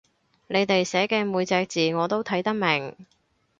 [0.47, 2.95] 你哋寫嘅每隻字我都睇得明